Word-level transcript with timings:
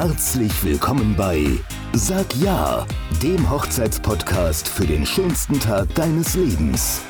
Herzlich 0.00 0.52
willkommen 0.62 1.16
bei 1.16 1.44
Sag 1.92 2.32
Ja, 2.36 2.86
dem 3.20 3.50
Hochzeitspodcast 3.50 4.68
für 4.68 4.86
den 4.86 5.04
schönsten 5.04 5.58
Tag 5.58 5.92
deines 5.96 6.36
Lebens. 6.36 7.00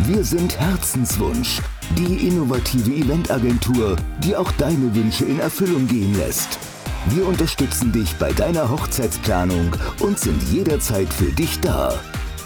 Wir 0.00 0.24
sind 0.24 0.58
Herzenswunsch, 0.58 1.60
die 1.96 2.26
innovative 2.26 2.90
Eventagentur, 2.90 3.94
die 4.24 4.34
auch 4.34 4.50
deine 4.58 4.92
Wünsche 4.92 5.24
in 5.24 5.38
Erfüllung 5.38 5.86
gehen 5.86 6.18
lässt. 6.18 6.58
Wir 7.10 7.28
unterstützen 7.28 7.92
dich 7.92 8.12
bei 8.16 8.32
deiner 8.32 8.68
Hochzeitsplanung 8.68 9.76
und 10.00 10.18
sind 10.18 10.42
jederzeit 10.50 11.12
für 11.14 11.30
dich 11.30 11.60
da. 11.60 11.94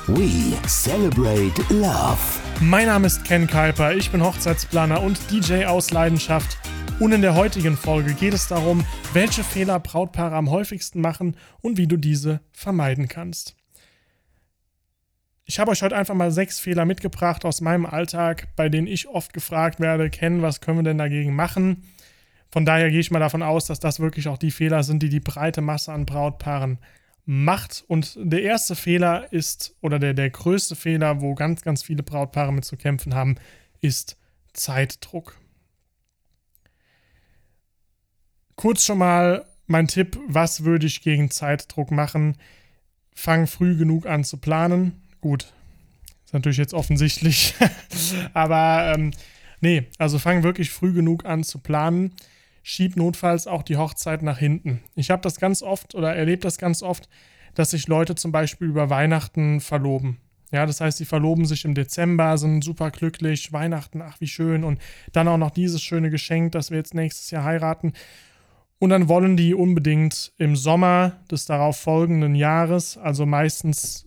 We 0.09 0.59
celebrate 0.69 1.55
love. 1.71 2.19
Mein 2.61 2.89
Name 2.89 3.07
ist 3.07 3.25
Ken 3.25 3.47
Kuiper, 3.47 3.95
ich 3.95 4.11
bin 4.11 4.23
Hochzeitsplaner 4.23 5.03
und 5.03 5.19
DJ 5.31 5.65
aus 5.65 5.91
Leidenschaft. 5.91 6.59
Und 6.99 7.13
in 7.13 7.21
der 7.21 7.35
heutigen 7.35 7.77
Folge 7.77 8.15
geht 8.15 8.33
es 8.33 8.49
darum, 8.49 8.83
welche 9.13 9.45
Fehler 9.45 9.79
Brautpaare 9.79 10.35
am 10.35 10.51
häufigsten 10.51 11.03
machen 11.03 11.37
und 11.61 11.77
wie 11.77 11.87
du 11.87 11.99
diese 11.99 12.41
vermeiden 12.53 13.07
kannst. 13.07 13.55
Ich 15.45 15.59
habe 15.59 15.71
euch 15.73 15.83
heute 15.83 15.95
einfach 15.95 16.15
mal 16.15 16.31
sechs 16.31 16.59
Fehler 16.59 16.87
mitgebracht 16.87 17.45
aus 17.45 17.61
meinem 17.61 17.85
Alltag, 17.85 18.49
bei 18.57 18.71
denen 18.71 18.87
ich 18.87 19.09
oft 19.09 19.35
gefragt 19.35 19.79
werde, 19.79 20.09
Ken, 20.09 20.41
was 20.41 20.63
können 20.63 20.79
wir 20.79 20.85
denn 20.85 20.97
dagegen 20.97 21.37
machen? 21.37 21.85
Von 22.51 22.65
daher 22.65 22.91
gehe 22.91 23.01
ich 23.01 23.11
mal 23.11 23.19
davon 23.19 23.43
aus, 23.43 23.67
dass 23.67 23.79
das 23.79 24.01
wirklich 24.01 24.29
auch 24.29 24.39
die 24.39 24.51
Fehler 24.51 24.83
sind, 24.83 25.03
die 25.03 25.11
die 25.11 25.21
breite 25.21 25.61
Masse 25.61 25.93
an 25.93 26.07
Brautpaaren 26.07 26.79
macht. 27.27 27.85
Und 27.89 28.17
der 28.19 28.43
erste 28.43 28.75
Fehler 28.75 29.31
ist, 29.35 29.77
oder 29.83 29.99
der, 29.99 30.15
der 30.15 30.31
größte 30.31 30.75
Fehler, 30.75 31.21
wo 31.21 31.35
ganz, 31.35 31.61
ganz 31.61 31.83
viele 31.83 32.03
Brautpaare 32.03 32.55
mit 32.55 32.65
zu 32.65 32.79
kämpfen 32.79 33.15
haben, 33.15 33.37
ist 33.83 34.17
Zeitdruck. 34.55 35.37
Kurz 38.57 38.85
schon 38.85 38.99
mal 38.99 39.45
mein 39.67 39.87
Tipp, 39.87 40.19
was 40.27 40.65
würde 40.65 40.87
ich 40.87 41.03
gegen 41.03 41.31
Zeitdruck 41.31 41.91
machen? 41.91 42.37
Fang 43.15 43.47
früh 43.47 43.77
genug 43.77 44.07
an 44.07 44.25
zu 44.25 44.39
planen. 44.39 45.03
Gut, 45.21 45.53
ist 46.25 46.33
natürlich 46.33 46.57
jetzt 46.57 46.75
offensichtlich, 46.75 47.55
aber 48.35 48.95
ähm, 48.95 49.13
nee, 49.61 49.85
also 49.99 50.19
fang 50.19 50.43
wirklich 50.43 50.71
früh 50.71 50.93
genug 50.93 51.27
an 51.27 51.45
zu 51.45 51.59
planen. 51.59 52.13
Schieb 52.63 52.97
notfalls 52.97 53.47
auch 53.47 53.63
die 53.63 53.77
Hochzeit 53.77 54.23
nach 54.23 54.39
hinten. 54.39 54.83
Ich 54.95 55.11
habe 55.11 55.23
das 55.23 55.39
ganz 55.39 55.63
oft 55.63 55.95
oder 55.95 56.17
erlebe 56.17 56.43
das 56.43 56.59
ganz 56.59 56.83
oft, 56.83 57.09
dass 57.55 57.71
sich 57.71 57.89
Leute 57.89 58.15
zum 58.15 58.33
Beispiel 58.33 58.69
über 58.69 58.91
Weihnachten 58.91 59.61
verloben. 59.61 60.19
Ja, 60.51 60.65
das 60.65 60.81
heißt, 60.81 60.99
sie 60.99 61.05
verloben 61.05 61.45
sich 61.45 61.65
im 61.65 61.75
Dezember, 61.75 62.39
sind 62.39 62.63
super 62.63 62.91
glücklich, 62.91 63.53
Weihnachten, 63.53 64.01
ach 64.01 64.21
wie 64.21 64.29
schön 64.29 64.65
und 64.65 64.81
dann 65.13 65.29
auch 65.29 65.39
noch 65.39 65.51
dieses 65.51 65.83
schöne 65.83 66.11
Geschenk, 66.11 66.53
dass 66.53 66.71
wir 66.71 66.79
jetzt 66.79 66.95
nächstes 66.95 67.31
Jahr 67.31 67.45
heiraten. 67.45 67.93
Und 68.79 68.91
dann 68.91 69.09
wollen 69.09 69.37
die 69.37 69.55
unbedingt 69.55 70.33
im 70.37 70.55
Sommer 70.55 71.21
des 71.31 71.47
darauf 71.47 71.79
folgenden 71.79 72.35
Jahres, 72.35 72.99
also 72.99 73.25
meistens 73.25 74.07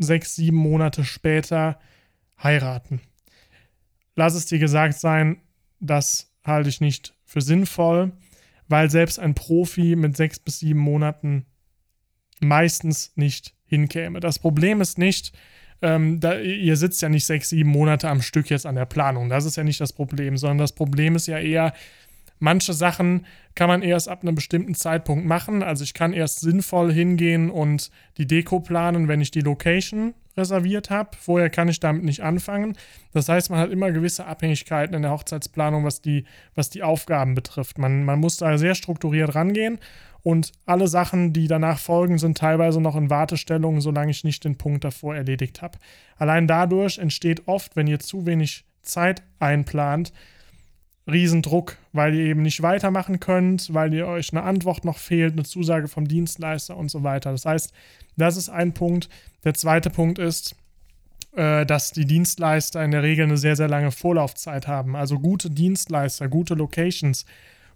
sechs, 0.00 0.34
sieben 0.34 0.56
Monate 0.56 1.04
später, 1.04 1.78
heiraten. 2.42 3.00
Lass 4.16 4.34
es 4.34 4.46
dir 4.46 4.58
gesagt 4.58 4.98
sein, 4.98 5.40
das 5.78 6.32
halte 6.44 6.68
ich 6.68 6.80
nicht 6.80 7.14
für 7.24 7.40
sinnvoll, 7.40 8.12
weil 8.68 8.90
selbst 8.90 9.18
ein 9.18 9.34
Profi 9.34 9.94
mit 9.96 10.16
sechs 10.16 10.38
bis 10.38 10.60
sieben 10.60 10.80
Monaten 10.80 11.46
meistens 12.40 13.12
nicht 13.16 13.54
hinkäme. 13.66 14.20
Das 14.20 14.38
Problem 14.38 14.80
ist 14.80 14.98
nicht, 14.98 15.32
ähm, 15.82 16.20
da, 16.20 16.38
ihr 16.38 16.76
sitzt 16.76 17.00
ja 17.02 17.08
nicht 17.08 17.26
sechs, 17.26 17.50
sieben 17.50 17.70
Monate 17.70 18.08
am 18.08 18.22
Stück 18.22 18.50
jetzt 18.50 18.66
an 18.66 18.74
der 18.74 18.84
Planung. 18.84 19.28
Das 19.28 19.44
ist 19.44 19.56
ja 19.56 19.64
nicht 19.64 19.80
das 19.80 19.92
Problem, 19.92 20.36
sondern 20.36 20.58
das 20.58 20.72
Problem 20.72 21.14
ist 21.16 21.26
ja 21.26 21.38
eher, 21.38 21.72
Manche 22.40 22.72
Sachen 22.72 23.26
kann 23.54 23.68
man 23.68 23.82
erst 23.82 24.08
ab 24.08 24.22
einem 24.22 24.34
bestimmten 24.34 24.74
Zeitpunkt 24.74 25.26
machen. 25.26 25.62
Also 25.62 25.84
ich 25.84 25.94
kann 25.94 26.12
erst 26.12 26.40
sinnvoll 26.40 26.92
hingehen 26.92 27.50
und 27.50 27.90
die 28.16 28.26
Deko 28.26 28.60
planen, 28.60 29.06
wenn 29.06 29.20
ich 29.20 29.30
die 29.30 29.42
Location 29.42 30.14
reserviert 30.36 30.90
habe. 30.90 31.10
Vorher 31.18 31.50
kann 31.50 31.68
ich 31.68 31.80
damit 31.80 32.02
nicht 32.02 32.22
anfangen. 32.22 32.76
Das 33.12 33.28
heißt, 33.28 33.50
man 33.50 33.60
hat 33.60 33.70
immer 33.70 33.92
gewisse 33.92 34.24
Abhängigkeiten 34.24 34.94
in 34.94 35.02
der 35.02 35.10
Hochzeitsplanung, 35.10 35.84
was 35.84 36.00
die, 36.00 36.24
was 36.54 36.70
die 36.70 36.82
Aufgaben 36.82 37.34
betrifft. 37.34 37.78
Man, 37.78 38.04
man 38.04 38.18
muss 38.18 38.38
da 38.38 38.56
sehr 38.56 38.74
strukturiert 38.74 39.34
rangehen 39.34 39.78
und 40.22 40.52
alle 40.66 40.88
Sachen, 40.88 41.32
die 41.32 41.46
danach 41.46 41.78
folgen, 41.78 42.18
sind 42.18 42.38
teilweise 42.38 42.80
noch 42.80 42.96
in 42.96 43.10
Wartestellungen, 43.10 43.80
solange 43.80 44.10
ich 44.10 44.24
nicht 44.24 44.44
den 44.44 44.56
Punkt 44.56 44.84
davor 44.84 45.14
erledigt 45.14 45.62
habe. 45.62 45.78
Allein 46.16 46.46
dadurch 46.46 46.98
entsteht 46.98 47.46
oft, 47.48 47.76
wenn 47.76 47.86
ihr 47.86 47.98
zu 47.98 48.26
wenig 48.26 48.64
Zeit 48.82 49.22
einplant, 49.38 50.12
Riesendruck, 51.06 51.76
weil 51.92 52.14
ihr 52.14 52.24
eben 52.26 52.42
nicht 52.42 52.62
weitermachen 52.62 53.20
könnt, 53.20 53.72
weil 53.72 53.92
ihr 53.94 54.06
euch 54.06 54.32
eine 54.32 54.42
Antwort 54.42 54.84
noch 54.84 54.98
fehlt, 54.98 55.32
eine 55.32 55.44
Zusage 55.44 55.88
vom 55.88 56.06
Dienstleister 56.06 56.76
und 56.76 56.90
so 56.90 57.02
weiter. 57.02 57.32
Das 57.32 57.44
heißt, 57.44 57.72
das 58.16 58.36
ist 58.36 58.48
ein 58.48 58.72
Punkt. 58.72 59.08
Der 59.44 59.54
zweite 59.54 59.90
Punkt 59.90 60.18
ist, 60.18 60.56
äh, 61.34 61.64
dass 61.64 61.92
die 61.92 62.06
Dienstleister 62.06 62.84
in 62.84 62.90
der 62.90 63.02
Regel 63.02 63.24
eine 63.24 63.36
sehr, 63.36 63.56
sehr 63.56 63.68
lange 63.68 63.90
Vorlaufzeit 63.90 64.66
haben. 64.66 64.96
Also 64.96 65.18
gute 65.18 65.50
Dienstleister, 65.50 66.28
gute 66.28 66.54
Locations, 66.54 67.24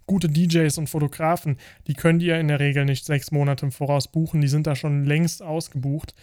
gute 0.05 0.29
DJs 0.29 0.77
und 0.77 0.87
Fotografen, 0.87 1.57
die 1.87 1.93
könnt 1.93 2.21
ihr 2.21 2.39
in 2.39 2.47
der 2.47 2.59
Regel 2.59 2.85
nicht 2.85 3.05
sechs 3.05 3.31
Monate 3.31 3.65
im 3.65 3.71
Voraus 3.71 4.07
buchen. 4.07 4.41
Die 4.41 4.47
sind 4.47 4.67
da 4.67 4.75
schon 4.75 5.05
längst 5.05 5.41
ausgebucht. 5.41 6.13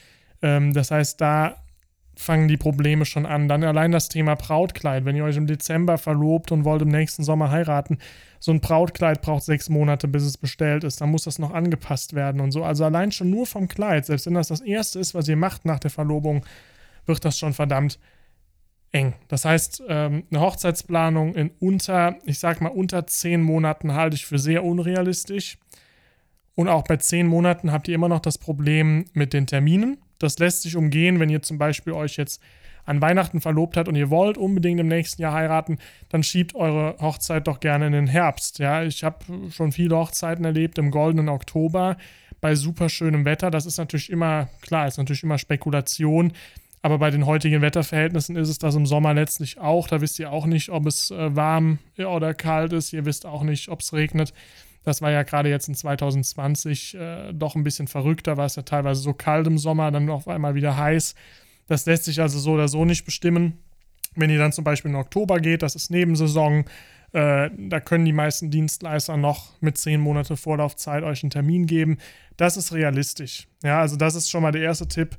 Ähm, 0.41 0.73
das 0.73 0.91
heißt, 0.91 1.21
da 1.21 1.57
fangen 2.15 2.49
die 2.49 2.57
Probleme 2.57 3.05
schon 3.05 3.27
an. 3.27 3.49
Dann 3.49 3.65
allein 3.65 3.93
das 3.93 4.09
Thema 4.09 4.35
Brautkleid. 4.35 5.05
Wenn 5.05 5.17
ihr 5.17 5.25
euch 5.25 5.37
im 5.37 5.47
Dezember 5.47 5.99
verlobt 5.99 6.53
und 6.53 6.65
wollt 6.65 6.83
im 6.83 6.89
nächsten 6.89 7.25
Sommer 7.25 7.51
heiraten, 7.51 7.99
so 8.39 8.53
ein 8.53 8.61
Brautkleid 8.61 9.23
braucht 9.23 9.45
sechs 9.45 9.69
Monate, 9.69 10.09
bis 10.09 10.25
es 10.25 10.37
bestellt 10.37 10.85
ist. 10.85 11.01
Dann 11.01 11.11
muss 11.11 11.25
das 11.25 11.39
noch 11.39 11.53
angepasst 11.53 12.15
werden 12.15 12.41
und 12.41 12.53
so. 12.53 12.65
Also 12.65 12.85
allein 12.85 13.13
schon 13.13 13.31
nur 13.31 13.47
vom 13.47 13.69
Kleid, 13.69 14.07
selbst 14.07 14.27
wenn 14.27 14.35
das 14.35 14.49
das 14.49 14.61
erste 14.61 14.99
ist, 14.99 15.15
was 15.15 15.29
ihr 15.29 15.37
macht 15.37 15.65
nach 15.65 15.79
der 15.79 15.91
Verlobung, 15.91 16.45
wird 17.07 17.25
das 17.25 17.39
schon 17.39 17.53
verdammt 17.53 17.99
eng. 18.93 19.15
Das 19.29 19.45
heißt, 19.45 19.85
ähm, 19.89 20.25
eine 20.31 20.41
Hochzeitsplanung 20.41 21.35
in 21.35 21.51
unter, 21.59 22.17
ich 22.25 22.39
sag 22.39 22.61
mal, 22.61 22.69
unter 22.69 23.07
zehn 23.07 23.43
Monaten 23.43 23.95
halte 23.95 24.17
ich 24.17 24.27
für 24.27 24.39
sehr 24.39 24.65
unrealistisch. 24.65 25.59
Und 26.55 26.69
auch 26.69 26.85
bei 26.85 26.99
zehn 26.99 27.27
Monaten 27.27 27.73
habt 27.73 27.89
ihr 27.89 27.95
immer 27.95 28.09
noch 28.09 28.21
das 28.21 28.39
Problem 28.39 29.07
mit 29.15 29.33
den 29.33 29.47
Terminen. 29.47 29.99
Das 30.23 30.39
lässt 30.39 30.63
sich 30.63 30.77
umgehen, 30.77 31.21
wenn 31.21 31.29
ihr 31.29 31.43
zum 31.43 31.59
Beispiel 31.59 31.93
euch 31.93 32.17
jetzt 32.17 32.41
an 32.85 33.01
Weihnachten 33.01 33.41
verlobt 33.41 33.77
habt 33.77 33.89
und 33.89 33.95
ihr 33.95 34.11
wollt 34.11 34.37
unbedingt 34.37 34.81
im 34.81 34.89
nächsten 34.89 35.23
Jahr 35.23 35.35
heiraten, 35.35 35.79
dann 36.09 36.23
schiebt 36.23 36.55
eure 36.55 36.97
Hochzeit 37.01 37.47
doch 37.47 37.61
gerne 37.61 37.87
in 37.87 37.93
den 37.93 38.07
Herbst. 38.07 38.59
Ja, 38.59 38.83
ich 38.83 39.05
habe 39.05 39.19
schon 39.51 39.73
viele 39.73 39.97
Hochzeiten 39.97 40.45
erlebt 40.45 40.79
im 40.79 40.91
goldenen 40.91 41.29
Oktober 41.29 41.97
bei 42.41 42.55
super 42.57 42.89
schönem 42.89 43.25
Wetter. 43.25 43.51
Das 43.51 43.67
ist 43.67 43.79
natürlich 43.79 44.11
immer, 44.11 44.49
klar, 44.63 44.89
ist 44.89 44.99
natürlich 44.99 45.23
immer 45.23 45.39
Spekulation. 45.39 46.33
Aber 46.85 46.99
bei 46.99 47.13
den 47.13 47.27
heutigen 47.27 47.63
Wetterverhältnissen 47.63 48.35
ist 48.35 48.49
es 48.49 48.59
das 48.59 48.75
im 48.75 48.87
Sommer 48.87 49.15
letztlich 49.15 49.61
auch. 49.61 49.87
Da 49.87 50.01
wisst 50.01 50.19
ihr 50.19 50.33
auch 50.33 50.47
nicht, 50.47 50.69
ob 50.69 50.87
es 50.87 51.13
äh, 51.13 51.37
warm 51.37 51.79
oder 51.97 52.35
kalt 52.35 52.73
ist. 52.73 52.93
Ihr 52.93 53.05
wisst 53.05 53.25
auch 53.25 53.45
nicht, 53.45 53.69
ob 53.69 53.81
es 53.81 53.93
regnet. 53.93 54.35
Das 54.85 55.01
war 55.01 55.11
ja 55.11 55.23
gerade 55.23 55.49
jetzt 55.49 55.69
in 55.69 55.75
2020 55.75 56.95
äh, 56.95 57.33
doch 57.33 57.55
ein 57.55 57.63
bisschen 57.63 57.89
verrückter, 57.89 58.37
war 58.37 58.47
es 58.47 58.57
ja 58.57 58.63
teilweise 58.63 59.01
so 59.01 59.13
kalt 59.13 59.47
im 59.47 59.59
Sommer, 59.59 59.91
dann 59.91 60.09
auf 60.11 60.29
einmal 60.29 60.55
wieder 60.55 60.77
heiß. 60.77 61.15
Das 61.69 61.87
lässt 61.87 62.05
sich 62.05 62.21
also 62.21 62.39
so 62.39 62.53
oder 62.53 62.69
so 62.69 62.85
nicht 62.85 63.05
bestimmen. 63.05 63.59
Wenn 64.15 64.31
ihr 64.31 64.39
dann 64.39 64.53
zum 64.53 64.65
Beispiel 64.65 64.91
in 64.91 64.97
Oktober 64.97 65.41
geht, 65.41 65.63
das 65.63 65.75
ist 65.75 65.91
Nebensaison, 65.91 66.65
äh, 67.13 67.51
da 67.57 67.81
können 67.81 68.05
die 68.05 68.13
meisten 68.13 68.51
Dienstleister 68.51 69.17
noch 69.17 69.53
mit 69.61 69.79
zehn 69.79 70.01
Monate 70.01 70.37
Vorlaufzeit 70.37 71.05
euch 71.05 71.23
einen 71.23 71.31
Termin 71.31 71.67
geben. 71.67 71.99
Das 72.37 72.57
ist 72.57 72.73
realistisch. 72.73 73.47
Ja, 73.63 73.81
also 73.81 73.97
das 73.97 74.15
ist 74.15 74.31
schon 74.31 74.43
mal 74.43 74.53
der 74.53 74.63
erste 74.63 74.89
Tipp. 74.89 75.17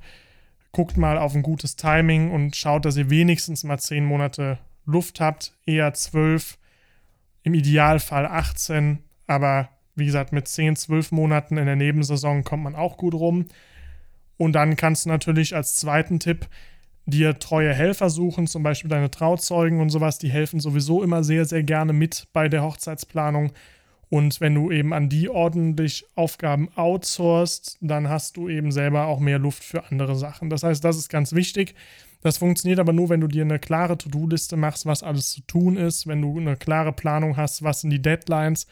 Guckt 0.71 0.97
mal 0.97 1.17
auf 1.17 1.35
ein 1.35 1.43
gutes 1.43 1.75
Timing 1.75 2.31
und 2.31 2.55
schaut, 2.55 2.85
dass 2.85 2.97
ihr 2.97 3.09
wenigstens 3.09 3.63
mal 3.63 3.77
zehn 3.77 4.05
Monate 4.05 4.57
Luft 4.85 5.19
habt, 5.19 5.53
eher 5.65 5.93
zwölf, 5.93 6.57
im 7.43 7.53
Idealfall 7.53 8.25
18, 8.25 8.99
aber 9.27 9.69
wie 9.95 10.05
gesagt, 10.05 10.31
mit 10.31 10.47
10, 10.47 10.75
12 10.75 11.11
Monaten 11.11 11.57
in 11.57 11.65
der 11.65 11.75
Nebensaison 11.75 12.43
kommt 12.43 12.63
man 12.63 12.75
auch 12.75 12.97
gut 12.97 13.13
rum. 13.13 13.45
Und 14.37 14.53
dann 14.53 14.75
kannst 14.75 15.05
du 15.05 15.09
natürlich 15.09 15.55
als 15.55 15.75
zweiten 15.75 16.19
Tipp 16.19 16.47
dir 17.05 17.37
treue 17.37 17.73
Helfer 17.73 18.09
suchen, 18.09 18.47
zum 18.47 18.63
Beispiel 18.63 18.89
deine 18.89 19.11
Trauzeugen 19.11 19.79
und 19.79 19.89
sowas. 19.89 20.17
Die 20.17 20.31
helfen 20.31 20.59
sowieso 20.59 21.03
immer 21.03 21.23
sehr, 21.23 21.45
sehr 21.45 21.63
gerne 21.63 21.93
mit 21.93 22.27
bei 22.33 22.49
der 22.49 22.63
Hochzeitsplanung. 22.63 23.51
Und 24.09 24.41
wenn 24.41 24.53
du 24.53 24.71
eben 24.71 24.93
an 24.93 25.09
die 25.09 25.29
ordentlich 25.29 26.05
Aufgaben 26.15 26.69
outsourcest, 26.75 27.77
dann 27.81 28.09
hast 28.09 28.37
du 28.37 28.47
eben 28.47 28.71
selber 28.71 29.07
auch 29.07 29.19
mehr 29.19 29.39
Luft 29.39 29.63
für 29.63 29.85
andere 29.89 30.15
Sachen. 30.15 30.49
Das 30.49 30.63
heißt, 30.63 30.83
das 30.83 30.97
ist 30.97 31.09
ganz 31.09 31.33
wichtig. 31.33 31.75
Das 32.21 32.37
funktioniert 32.37 32.79
aber 32.79 32.93
nur, 32.93 33.09
wenn 33.09 33.21
du 33.21 33.27
dir 33.27 33.43
eine 33.43 33.59
klare 33.59 33.97
To-Do-Liste 33.97 34.55
machst, 34.55 34.85
was 34.85 35.03
alles 35.03 35.31
zu 35.31 35.41
tun 35.41 35.77
ist, 35.77 36.07
wenn 36.07 36.21
du 36.21 36.37
eine 36.37 36.55
klare 36.55 36.93
Planung 36.93 37.37
hast, 37.37 37.63
was 37.63 37.81
sind 37.81 37.89
die 37.89 38.01
Deadlines 38.01 38.67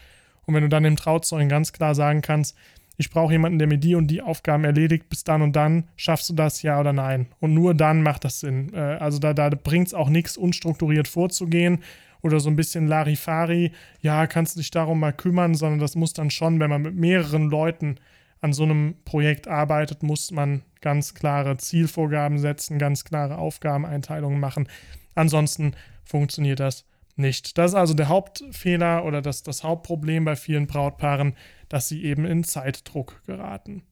und 0.52 0.56
wenn 0.56 0.64
du 0.64 0.70
dann 0.70 0.84
dem 0.84 0.98
Trauzeugen 0.98 1.48
ganz 1.48 1.72
klar 1.72 1.96
sagen 1.96 2.22
kannst, 2.22 2.58
ich 2.98 3.10
brauche 3.10 3.32
jemanden, 3.32 3.58
der 3.58 3.68
mir 3.68 3.78
die 3.78 3.96
und 3.96 4.08
die 4.08 4.22
Aufgaben 4.22 4.66
erledigt, 4.66 5.08
bis 5.10 5.24
dann 5.24 5.42
und 5.42 5.56
dann, 5.56 5.86
schaffst 5.96 6.30
du 6.30 6.34
das 6.34 6.62
ja 6.62 6.78
oder 6.80 6.92
nein? 6.92 7.28
Und 7.40 7.54
nur 7.54 7.74
dann 7.74 8.04
macht 8.04 8.26
das 8.26 8.42
Sinn. 8.42 8.74
Äh, 8.74 8.80
also 8.80 9.18
da, 9.18 9.34
da 9.34 9.50
bringt 9.50 9.88
es 9.88 9.94
auch 9.94 10.10
nichts, 10.10 10.36
unstrukturiert 10.36 11.08
vorzugehen 11.08 11.80
oder 12.22 12.42
so 12.42 12.50
ein 12.50 12.58
bisschen 12.58 12.88
Larifari, 12.88 13.72
ja, 14.02 14.28
kannst 14.28 14.56
du 14.56 14.60
dich 14.60 14.72
darum 14.72 15.00
mal 15.00 15.14
kümmern, 15.14 15.56
sondern 15.56 15.80
das 15.80 15.96
muss 15.96 16.14
dann 16.14 16.30
schon, 16.30 16.60
wenn 16.60 16.70
man 16.70 16.82
mit 16.82 16.96
mehreren 16.96 17.50
Leuten 17.50 17.96
an 18.42 18.54
so 18.54 18.64
einem 18.64 18.96
Projekt 19.06 19.48
arbeitet, 19.48 20.04
muss 20.04 20.32
man 20.32 20.64
ganz 20.82 21.14
klare 21.14 21.58
Zielvorgaben 21.58 22.40
setzen, 22.40 22.78
ganz 22.78 23.06
klare 23.06 23.38
Aufgabeneinteilungen 23.38 24.40
machen. 24.40 24.68
Ansonsten 25.16 25.76
funktioniert 26.04 26.60
das 26.60 26.86
nicht. 27.18 27.58
Das 27.58 27.72
ist 27.72 27.76
also 27.76 27.94
der 27.94 28.10
Hauptfehler 28.10 29.06
oder 29.06 29.22
das, 29.22 29.44
das 29.44 29.64
Hauptproblem 29.64 30.26
bei 30.26 30.36
vielen 30.36 30.68
Brautpaaren, 30.68 31.36
dass 31.70 31.88
sie 31.88 32.04
eben 32.04 32.26
in 32.26 32.44
Zeitdruck 32.44 33.22
geraten. 33.26 33.84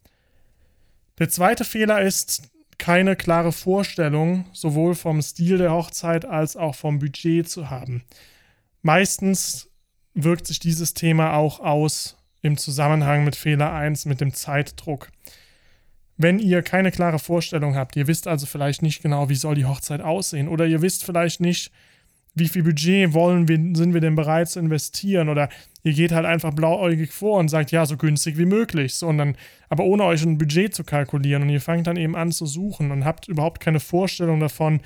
Der 1.18 1.30
zweite 1.30 1.66
Fehler 1.66 2.01
ist, 2.01 2.50
keine 2.77 3.16
klare 3.16 3.51
Vorstellung 3.51 4.45
sowohl 4.54 4.95
vom 4.95 5.21
Stil 5.21 5.57
der 5.57 5.71
Hochzeit 5.71 6.25
als 6.25 6.56
auch 6.56 6.75
vom 6.75 7.00
Budget 7.00 7.48
zu 7.48 7.69
haben. 7.69 8.04
Meistens 8.81 9.69
wirkt 10.13 10.48
sich 10.48 10.60
dieses 10.60 10.94
Thema 10.94 11.33
auch 11.33 11.60
aus 11.60 12.18
im 12.42 12.57
Zusammenhang 12.57 13.25
mit 13.25 13.36
Fehler 13.36 13.74
1, 13.74 14.06
mit 14.06 14.21
dem 14.21 14.33
Zeitdruck. 14.33 15.10
Wenn 16.16 16.39
ihr 16.39 16.63
keine 16.63 16.92
klare 16.92 17.19
Vorstellung 17.19 17.75
habt, 17.75 17.95
ihr 17.95 18.07
wisst 18.07 18.27
also 18.27 18.45
vielleicht 18.45 18.81
nicht 18.81 19.01
genau, 19.01 19.30
wie 19.30 19.36
soll 19.36 19.56
die 19.56 19.66
Hochzeit 19.66 20.01
aussehen 20.01 20.48
oder 20.48 20.66
ihr 20.66 20.81
wisst 20.81 21.04
vielleicht 21.04 21.42
nicht, 21.42 21.71
wie 22.40 22.48
viel 22.48 22.64
Budget 22.64 23.14
wollen 23.14 23.48
wir, 23.48 23.58
sind 23.76 23.94
wir 23.94 24.02
denn 24.02 24.16
bereit 24.16 24.50
zu 24.50 24.60
investieren? 24.60 25.30
Oder 25.30 25.50
ihr 25.84 25.94
geht 25.94 26.12
halt 26.12 26.26
einfach 26.26 26.54
blauäugig 26.54 27.12
vor 27.12 27.40
und 27.40 27.50
sagt, 27.50 27.72
ja, 27.72 27.86
so 27.86 27.98
günstig 27.98 28.38
wie 28.38 28.46
möglich. 28.46 28.96
So, 28.96 29.08
und 29.08 29.18
dann, 29.18 29.36
aber 29.70 29.84
ohne 29.84 30.04
euch 30.06 30.24
ein 30.24 30.38
Budget 30.38 30.74
zu 30.74 30.84
kalkulieren. 30.84 31.44
Und 31.44 31.50
ihr 31.50 31.62
fangt 31.62 31.88
dann 31.88 31.98
eben 31.98 32.16
an 32.16 32.32
zu 32.32 32.46
suchen 32.46 32.92
und 32.92 33.06
habt 33.06 33.28
überhaupt 33.28 33.60
keine 33.60 33.80
Vorstellung 33.80 34.40
davon, 34.40 34.82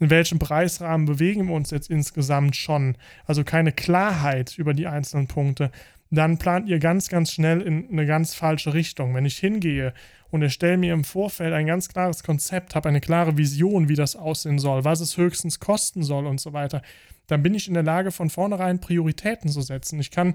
in 0.00 0.10
welchem 0.10 0.38
Preisrahmen 0.38 1.06
bewegen 1.06 1.48
wir 1.48 1.54
uns 1.54 1.70
jetzt 1.70 1.90
insgesamt 1.90 2.56
schon. 2.56 2.96
Also 3.26 3.44
keine 3.44 3.72
Klarheit 3.72 4.56
über 4.58 4.74
die 4.74 4.86
einzelnen 4.86 5.26
Punkte. 5.26 5.70
Dann 6.10 6.38
plant 6.38 6.68
ihr 6.68 6.78
ganz, 6.78 7.08
ganz 7.08 7.32
schnell 7.32 7.60
in 7.60 7.88
eine 7.90 8.06
ganz 8.06 8.34
falsche 8.34 8.74
Richtung. 8.74 9.14
Wenn 9.14 9.26
ich 9.26 9.38
hingehe 9.38 9.92
und 10.30 10.42
erstelle 10.42 10.76
mir 10.76 10.92
im 10.92 11.04
Vorfeld 11.04 11.52
ein 11.52 11.66
ganz 11.66 11.88
klares 11.88 12.22
Konzept, 12.22 12.74
habe 12.74 12.88
eine 12.88 13.00
klare 13.00 13.36
Vision, 13.36 13.88
wie 13.88 13.94
das 13.94 14.16
aussehen 14.16 14.58
soll, 14.58 14.84
was 14.84 15.00
es 15.00 15.16
höchstens 15.16 15.60
kosten 15.60 16.02
soll 16.02 16.26
und 16.26 16.40
so 16.40 16.52
weiter, 16.52 16.82
dann 17.26 17.42
bin 17.42 17.54
ich 17.54 17.68
in 17.68 17.74
der 17.74 17.82
Lage, 17.82 18.10
von 18.10 18.30
vornherein 18.30 18.80
Prioritäten 18.80 19.50
zu 19.50 19.60
setzen. 19.60 20.00
Ich 20.00 20.10
kann 20.10 20.34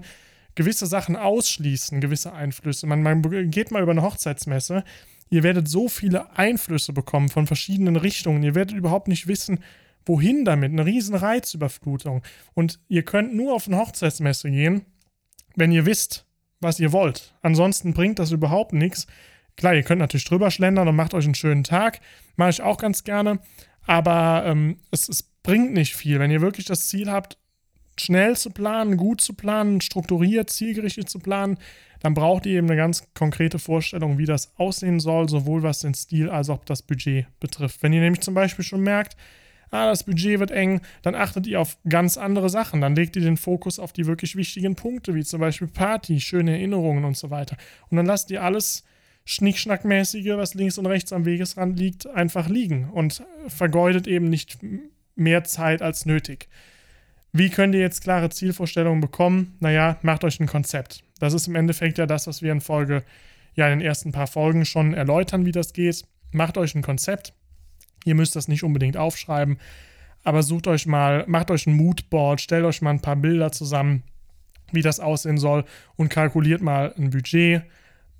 gewisse 0.54 0.86
Sachen 0.86 1.16
ausschließen, 1.16 2.00
gewisse 2.00 2.32
Einflüsse. 2.32 2.86
Man, 2.86 3.02
man 3.02 3.50
geht 3.50 3.70
mal 3.70 3.82
über 3.82 3.92
eine 3.92 4.02
Hochzeitsmesse, 4.02 4.84
ihr 5.30 5.42
werdet 5.42 5.68
so 5.68 5.88
viele 5.88 6.36
Einflüsse 6.36 6.92
bekommen 6.92 7.28
von 7.28 7.46
verschiedenen 7.46 7.96
Richtungen, 7.96 8.42
ihr 8.42 8.54
werdet 8.54 8.76
überhaupt 8.76 9.08
nicht 9.08 9.26
wissen, 9.26 9.60
wohin 10.06 10.44
damit, 10.44 10.70
eine 10.70 10.84
riesen 10.84 11.14
Reizüberflutung. 11.14 12.22
Und 12.54 12.80
ihr 12.88 13.04
könnt 13.04 13.34
nur 13.34 13.54
auf 13.54 13.66
eine 13.66 13.78
Hochzeitsmesse 13.78 14.50
gehen, 14.50 14.84
wenn 15.56 15.72
ihr 15.72 15.86
wisst, 15.86 16.26
was 16.60 16.78
ihr 16.78 16.92
wollt. 16.92 17.34
Ansonsten 17.42 17.94
bringt 17.94 18.18
das 18.18 18.30
überhaupt 18.30 18.72
nichts, 18.72 19.06
Klar, 19.56 19.74
ihr 19.74 19.82
könnt 19.82 20.00
natürlich 20.00 20.24
drüber 20.24 20.50
schlendern 20.50 20.88
und 20.88 20.96
macht 20.96 21.14
euch 21.14 21.24
einen 21.24 21.34
schönen 21.34 21.64
Tag. 21.64 22.00
Mache 22.36 22.50
ich 22.50 22.62
auch 22.62 22.78
ganz 22.78 23.04
gerne. 23.04 23.38
Aber 23.86 24.44
ähm, 24.46 24.78
es, 24.90 25.08
es 25.08 25.22
bringt 25.42 25.72
nicht 25.72 25.94
viel. 25.94 26.18
Wenn 26.18 26.30
ihr 26.30 26.40
wirklich 26.40 26.66
das 26.66 26.88
Ziel 26.88 27.10
habt, 27.10 27.38
schnell 27.98 28.36
zu 28.36 28.50
planen, 28.50 28.96
gut 28.96 29.20
zu 29.20 29.34
planen, 29.34 29.80
strukturiert, 29.80 30.50
zielgerichtet 30.50 31.08
zu 31.08 31.18
planen, 31.18 31.58
dann 32.00 32.14
braucht 32.14 32.46
ihr 32.46 32.58
eben 32.58 32.68
eine 32.68 32.76
ganz 32.76 33.06
konkrete 33.14 33.58
Vorstellung, 33.58 34.18
wie 34.18 34.26
das 34.26 34.52
aussehen 34.58 35.00
soll, 35.00 35.28
sowohl 35.28 35.62
was 35.62 35.80
den 35.80 35.94
Stil 35.94 36.28
als 36.28 36.50
auch 36.50 36.64
das 36.64 36.82
Budget 36.82 37.26
betrifft. 37.40 37.82
Wenn 37.82 37.92
ihr 37.92 38.00
nämlich 38.00 38.20
zum 38.20 38.34
Beispiel 38.34 38.64
schon 38.64 38.82
merkt, 38.82 39.16
ah, 39.70 39.86
das 39.86 40.04
Budget 40.04 40.38
wird 40.38 40.50
eng, 40.50 40.80
dann 41.02 41.14
achtet 41.14 41.46
ihr 41.46 41.60
auf 41.60 41.78
ganz 41.88 42.16
andere 42.16 42.50
Sachen. 42.50 42.80
Dann 42.80 42.94
legt 42.94 43.16
ihr 43.16 43.22
den 43.22 43.36
Fokus 43.36 43.78
auf 43.78 43.92
die 43.92 44.06
wirklich 44.06 44.36
wichtigen 44.36 44.76
Punkte, 44.76 45.14
wie 45.14 45.24
zum 45.24 45.40
Beispiel 45.40 45.68
Party, 45.68 46.20
schöne 46.20 46.52
Erinnerungen 46.52 47.04
und 47.04 47.16
so 47.16 47.30
weiter. 47.30 47.56
Und 47.88 47.96
dann 47.96 48.06
lasst 48.06 48.30
ihr 48.30 48.42
alles 48.42 48.84
Schnickschnackmäßige, 49.24 50.36
was 50.36 50.54
links 50.54 50.78
und 50.78 50.86
rechts 50.86 51.12
am 51.12 51.24
Wegesrand 51.24 51.78
liegt, 51.78 52.06
einfach 52.06 52.48
liegen 52.48 52.90
und 52.90 53.24
vergeudet 53.48 54.06
eben 54.06 54.28
nicht 54.28 54.58
mehr 55.16 55.44
Zeit 55.44 55.80
als 55.80 56.04
nötig. 56.04 56.48
Wie 57.32 57.50
könnt 57.50 57.74
ihr 57.74 57.80
jetzt 57.80 58.02
klare 58.02 58.30
Zielvorstellungen 58.30 59.00
bekommen? 59.00 59.56
Naja, 59.60 59.98
macht 60.02 60.24
euch 60.24 60.38
ein 60.40 60.46
Konzept. 60.46 61.02
Das 61.18 61.32
ist 61.32 61.48
im 61.48 61.56
Endeffekt 61.56 61.98
ja 61.98 62.06
das, 62.06 62.26
was 62.26 62.42
wir 62.42 62.52
in 62.52 62.60
Folge, 62.60 63.02
ja, 63.54 63.68
in 63.68 63.78
den 63.78 63.86
ersten 63.86 64.12
paar 64.12 64.26
Folgen 64.26 64.64
schon 64.64 64.94
erläutern, 64.94 65.46
wie 65.46 65.52
das 65.52 65.72
geht. 65.72 66.04
Macht 66.32 66.58
euch 66.58 66.74
ein 66.74 66.82
Konzept. 66.82 67.32
Ihr 68.04 68.14
müsst 68.14 68.36
das 68.36 68.48
nicht 68.48 68.62
unbedingt 68.62 68.96
aufschreiben, 68.96 69.58
aber 70.22 70.42
sucht 70.42 70.66
euch 70.66 70.86
mal, 70.86 71.24
macht 71.26 71.50
euch 71.50 71.66
ein 71.66 71.74
Moodboard, 71.74 72.40
stellt 72.40 72.64
euch 72.64 72.82
mal 72.82 72.90
ein 72.90 73.00
paar 73.00 73.16
Bilder 73.16 73.50
zusammen, 73.50 74.02
wie 74.70 74.82
das 74.82 75.00
aussehen 75.00 75.38
soll 75.38 75.64
und 75.96 76.10
kalkuliert 76.10 76.60
mal 76.60 76.92
ein 76.96 77.10
Budget 77.10 77.62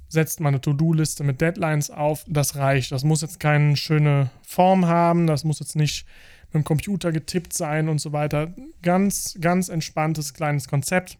setzt 0.08 0.40
mal 0.40 0.48
eine 0.48 0.60
To-Do-Liste 0.60 1.24
mit 1.24 1.40
Deadlines 1.40 1.90
auf, 1.90 2.24
das 2.28 2.56
reicht. 2.56 2.92
Das 2.92 3.04
muss 3.04 3.22
jetzt 3.22 3.40
keine 3.40 3.76
schöne 3.76 4.30
Form 4.46 4.86
haben, 4.86 5.26
das 5.26 5.44
muss 5.44 5.60
jetzt 5.60 5.76
nicht 5.76 6.06
mit 6.46 6.54
dem 6.54 6.64
Computer 6.64 7.12
getippt 7.12 7.52
sein 7.52 7.88
und 7.88 7.98
so 7.98 8.12
weiter. 8.12 8.54
Ganz, 8.82 9.36
ganz 9.40 9.68
entspanntes 9.68 10.34
kleines 10.34 10.68
Konzept. 10.68 11.18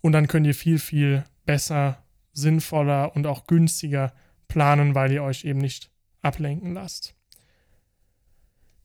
Und 0.00 0.12
dann 0.12 0.28
könnt 0.28 0.46
ihr 0.46 0.54
viel, 0.54 0.78
viel 0.78 1.24
besser, 1.44 2.02
sinnvoller 2.32 3.14
und 3.14 3.26
auch 3.26 3.46
günstiger 3.46 4.12
planen, 4.48 4.94
weil 4.94 5.12
ihr 5.12 5.22
euch 5.22 5.44
eben 5.44 5.58
nicht 5.60 5.90
ablenken 6.22 6.74
lasst. 6.74 7.14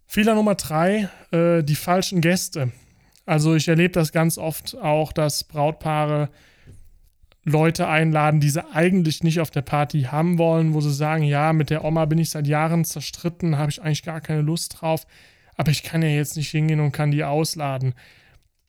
Fehler 0.05 0.35
Nummer 0.35 0.55
drei, 0.55 1.09
äh, 1.31 1.63
die 1.63 1.75
falschen 1.75 2.21
Gäste. 2.21 2.71
Also 3.25 3.55
ich 3.55 3.67
erlebe 3.67 3.93
das 3.93 4.11
ganz 4.11 4.37
oft 4.37 4.77
auch, 4.77 5.11
dass 5.11 5.43
Brautpaare 5.43 6.29
Leute 7.45 7.87
einladen, 7.87 8.39
die 8.39 8.49
sie 8.49 8.65
eigentlich 8.73 9.23
nicht 9.23 9.39
auf 9.39 9.51
der 9.51 9.61
Party 9.61 10.03
haben 10.03 10.39
wollen, 10.39 10.73
wo 10.73 10.81
sie 10.81 10.91
sagen, 10.91 11.23
ja, 11.23 11.53
mit 11.53 11.69
der 11.69 11.85
Oma 11.85 12.05
bin 12.05 12.17
ich 12.17 12.31
seit 12.31 12.47
Jahren 12.47 12.83
zerstritten, 12.83 13.57
habe 13.57 13.69
ich 13.69 13.81
eigentlich 13.81 14.03
gar 14.03 14.19
keine 14.19 14.41
Lust 14.41 14.81
drauf, 14.81 15.05
aber 15.55 15.69
ich 15.69 15.83
kann 15.83 16.01
ja 16.01 16.09
jetzt 16.09 16.35
nicht 16.37 16.49
hingehen 16.49 16.79
und 16.79 16.91
kann 16.91 17.11
die 17.11 17.23
ausladen. 17.23 17.93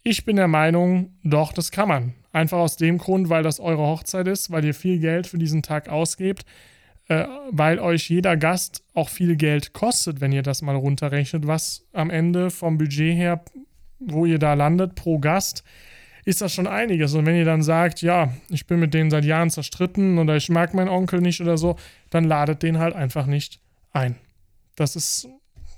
Ich 0.02 0.26
bin 0.26 0.36
der 0.36 0.46
Meinung, 0.46 1.16
doch, 1.24 1.52
das 1.52 1.70
kann 1.70 1.88
man. 1.88 2.14
Einfach 2.32 2.58
aus 2.58 2.76
dem 2.76 2.98
Grund, 2.98 3.30
weil 3.30 3.42
das 3.42 3.60
eure 3.60 3.82
Hochzeit 3.82 4.28
ist, 4.28 4.50
weil 4.50 4.64
ihr 4.64 4.74
viel 4.74 4.98
Geld 4.98 5.26
für 5.26 5.38
diesen 5.38 5.62
Tag 5.62 5.88
ausgebt, 5.88 6.44
äh, 7.08 7.24
weil 7.50 7.78
euch 7.78 8.10
jeder 8.10 8.36
Gast 8.36 8.84
auch 8.92 9.08
viel 9.08 9.36
Geld 9.36 9.72
kostet, 9.72 10.20
wenn 10.20 10.32
ihr 10.32 10.42
das 10.42 10.60
mal 10.60 10.76
runterrechnet, 10.76 11.46
was 11.46 11.86
am 11.94 12.10
Ende 12.10 12.50
vom 12.50 12.76
Budget 12.76 13.16
her, 13.16 13.42
wo 13.98 14.26
ihr 14.26 14.38
da 14.38 14.52
landet 14.52 14.96
pro 14.96 15.18
Gast, 15.18 15.64
ist 16.26 16.42
das 16.42 16.52
schon 16.52 16.66
einiges. 16.66 17.14
Und 17.14 17.24
wenn 17.24 17.36
ihr 17.36 17.44
dann 17.44 17.62
sagt, 17.62 18.02
ja, 18.02 18.32
ich 18.50 18.66
bin 18.66 18.80
mit 18.80 18.92
denen 18.92 19.10
seit 19.10 19.24
Jahren 19.24 19.48
zerstritten 19.48 20.18
oder 20.18 20.36
ich 20.36 20.48
mag 20.48 20.74
meinen 20.74 20.88
Onkel 20.88 21.20
nicht 21.20 21.40
oder 21.40 21.56
so, 21.56 21.76
dann 22.10 22.24
ladet 22.24 22.62
den 22.64 22.78
halt 22.78 22.94
einfach 22.94 23.26
nicht 23.26 23.60
ein. 23.92 24.16
Das 24.74 24.96
ist, 24.96 25.28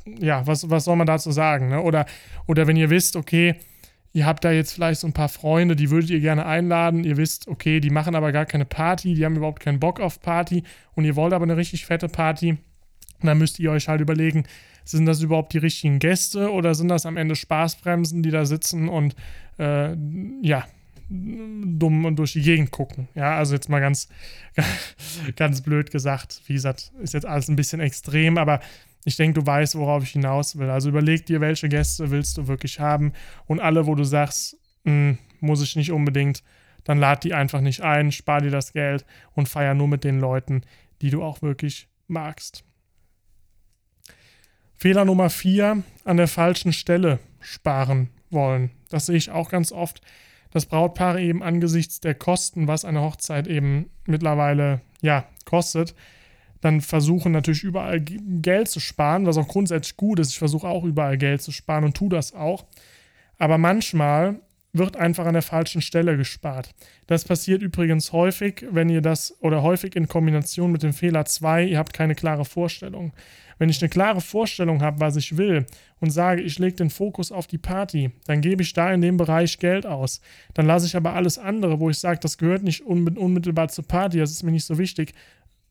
ja, 0.07 0.47
was, 0.47 0.69
was 0.71 0.85
soll 0.85 0.97
man 0.97 1.07
dazu 1.07 1.31
sagen? 1.33 1.69
Ne? 1.69 1.83
Oder, 1.83 2.07
oder 2.47 2.67
wenn 2.67 2.77
ihr 2.77 2.89
wisst, 2.89 3.15
okay, 3.15 3.57
ihr 4.15 4.25
habt 4.25 4.43
da 4.43 4.51
jetzt 4.51 4.73
vielleicht 4.73 5.01
so 5.01 5.07
ein 5.07 5.13
paar 5.13 5.29
Freunde, 5.29 5.77
die 5.77 5.91
würdet 5.91 6.09
ihr 6.09 6.21
gerne 6.21 6.47
einladen. 6.47 7.05
Ihr 7.05 7.19
wisst, 7.19 7.47
okay, 7.47 7.79
die 7.79 7.91
machen 7.91 8.15
aber 8.15 8.33
gar 8.33 8.47
keine 8.47 8.65
Party, 8.65 9.13
die 9.13 9.27
haben 9.27 9.37
überhaupt 9.37 9.61
keinen 9.61 9.81
Bock 9.81 10.01
auf 10.01 10.23
Party 10.23 10.65
und 10.95 11.05
ihr 11.05 11.15
wollt 11.15 11.35
aber 11.35 11.45
eine 11.45 11.59
richtig 11.59 11.85
fette 11.85 12.09
Party. 12.09 12.57
dann 13.21 13.37
müsst 13.37 13.59
ihr 13.59 13.71
euch 13.71 13.89
halt 13.89 14.01
überlegen, 14.01 14.45
sind 14.91 15.07
das 15.07 15.21
überhaupt 15.21 15.53
die 15.53 15.59
richtigen 15.59 15.99
Gäste 15.99 16.51
oder 16.51 16.75
sind 16.75 16.89
das 16.89 17.07
am 17.07 17.17
Ende 17.17 17.37
Spaßbremsen, 17.37 18.23
die 18.23 18.31
da 18.31 18.45
sitzen 18.45 18.89
und 18.89 19.15
äh, 19.59 19.95
ja, 20.43 20.65
dumm 21.11 22.15
durch 22.17 22.33
die 22.33 22.43
Gegend 22.43 22.71
gucken. 22.71 23.09
Ja, 23.15 23.37
also 23.37 23.55
jetzt 23.55 23.69
mal 23.69 23.81
ganz, 23.81 24.09
ganz 25.37 25.63
blöd 25.63 25.91
gesagt. 25.91 26.43
Wie 26.47 26.55
gesagt, 26.55 26.93
ist 27.01 27.15
jetzt 27.15 27.27
alles 27.27 27.49
ein 27.49 27.57
bisschen 27.57 27.81
extrem, 27.81 28.39
aber 28.39 28.61
ich 29.05 29.17
denke, 29.17 29.41
du 29.41 29.47
weißt, 29.47 29.75
worauf 29.77 30.03
ich 30.03 30.11
hinaus 30.11 30.59
will. 30.59 30.71
Also 30.71 30.89
überleg 30.89 31.25
dir, 31.27 31.41
welche 31.41 31.69
Gäste 31.69 32.11
willst 32.11 32.37
du 32.37 32.47
wirklich 32.47 32.81
haben 32.81 33.13
und 33.47 33.61
alle, 33.61 33.87
wo 33.87 33.95
du 33.95 34.05
sagst, 34.05 34.59
hm, 34.85 35.19
muss 35.41 35.63
ich 35.63 35.77
nicht 35.77 35.93
unbedingt, 35.93 36.43
dann 36.85 36.99
lad 36.99 37.25
die 37.25 37.35
einfach 37.35 37.61
nicht 37.61 37.83
ein, 37.83 38.13
spar 38.13 38.41
dir 38.41 38.51
das 38.51 38.73
Geld 38.73 39.05
und 39.35 39.49
feier 39.49 39.75
nur 39.75 39.89
mit 39.89 40.05
den 40.05 40.21
Leuten, 40.21 40.63
die 41.03 41.11
du 41.11 41.23
auch 41.23 41.43
wirklich 41.43 41.89
magst. 42.07 42.65
Fehler 44.79 45.05
Nummer 45.05 45.29
vier, 45.29 45.83
an 46.05 46.17
der 46.17 46.29
falschen 46.29 46.73
Stelle 46.73 47.19
sparen 47.41 48.11
wollen. 48.31 48.71
Das 48.91 49.07
sehe 49.07 49.17
ich 49.17 49.31
auch 49.31 49.51
ganz 49.51 49.73
oft, 49.73 50.01
dass 50.53 50.67
Brautpaare 50.67 51.21
eben 51.21 51.43
angesichts 51.43 51.99
der 51.99 52.15
Kosten, 52.15 52.69
was 52.69 52.85
eine 52.85 53.01
Hochzeit 53.01 53.49
eben 53.49 53.91
mittlerweile 54.07 54.81
ja 55.03 55.25
kostet, 55.45 55.97
dann 56.61 56.81
versuchen 56.81 57.33
natürlich 57.33 57.65
überall 57.65 58.01
Geld 58.01 58.69
zu 58.69 58.79
sparen, 58.79 59.27
was 59.27 59.37
auch 59.37 59.49
grundsätzlich 59.49 59.97
gut 59.97 60.21
ist. 60.21 60.31
Ich 60.31 60.39
versuche 60.39 60.69
auch 60.69 60.85
überall 60.85 61.19
Geld 61.19 61.43
zu 61.43 61.51
sparen 61.51 61.85
und 61.85 61.97
tue 61.97 62.09
das 62.09 62.33
auch. 62.33 62.65
Aber 63.37 63.59
manchmal 63.59 64.41
wird 64.73 64.97
einfach 64.97 65.27
an 65.27 65.33
der 65.33 65.43
falschen 65.43 65.81
Stelle 65.81 66.17
gespart. 66.17 66.75
Das 67.07 67.25
passiert 67.25 67.63
übrigens 67.63 68.13
häufig, 68.13 68.67
wenn 68.71 68.89
ihr 68.89 69.01
das 69.01 69.35
oder 69.41 69.63
häufig 69.63 69.97
in 69.97 70.09
Kombination 70.09 70.71
mit 70.71 70.83
dem 70.83 70.93
Fehler 70.93 71.25
2, 71.25 71.65
ihr 71.65 71.79
habt 71.79 71.93
keine 71.93 72.15
klare 72.15 72.45
Vorstellung. 72.45 73.13
Wenn 73.59 73.71
ich 73.71 73.83
eine 73.83 73.89
klare 73.89 74.21
Vorstellung 74.21 74.83
habe, 74.83 75.01
was 75.01 75.17
ich 75.17 75.37
will 75.37 75.67
und 75.99 76.11
sage, 76.11 76.43
ich 76.43 76.61
lege 76.61 76.77
den 76.77 76.91
Fokus 76.91 77.33
auf 77.33 77.49
die 77.49 77.59
Party, 77.59 78.13
dann 78.27 78.41
gebe 78.41 78.63
ich 78.63 78.73
da 78.73 78.93
in 78.93 79.01
dem 79.01 79.17
Bereich 79.17 79.59
Geld 79.59 79.85
aus. 79.85 80.21
Dann 80.55 80.67
lasse 80.67 80.87
ich 80.87 80.95
aber 80.95 81.15
alles 81.15 81.39
andere, 81.39 81.81
wo 81.81 81.91
ich 81.91 81.99
sage, 81.99 82.21
das 82.21 82.39
gehört 82.39 82.63
nicht 82.63 82.83
unmittelbar 82.83 83.69
zur 83.69 83.89
Party, 83.89 84.19
das 84.19 84.31
ist 84.31 84.45
mir 84.45 84.53
nicht 84.53 84.67
so 84.67 84.79
wichtig, 84.79 85.13